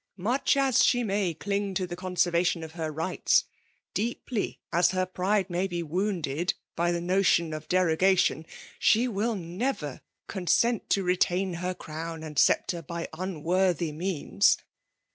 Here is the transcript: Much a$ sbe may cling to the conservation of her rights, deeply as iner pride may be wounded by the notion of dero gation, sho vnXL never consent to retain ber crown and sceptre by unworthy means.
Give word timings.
Much 0.17 0.55
a$ 0.55 0.71
sbe 0.73 1.05
may 1.05 1.31
cling 1.35 1.75
to 1.75 1.85
the 1.85 1.95
conservation 1.95 2.63
of 2.63 2.71
her 2.71 2.91
rights, 2.91 3.43
deeply 3.93 4.59
as 4.73 4.95
iner 4.95 5.05
pride 5.05 5.47
may 5.47 5.67
be 5.67 5.83
wounded 5.83 6.55
by 6.75 6.91
the 6.91 6.99
notion 6.99 7.53
of 7.53 7.67
dero 7.69 7.95
gation, 7.95 8.43
sho 8.79 9.01
vnXL 9.01 9.39
never 9.39 10.01
consent 10.25 10.89
to 10.89 11.03
retain 11.03 11.55
ber 11.61 11.75
crown 11.75 12.23
and 12.23 12.39
sceptre 12.39 12.81
by 12.81 13.07
unworthy 13.15 13.91
means. 13.91 14.57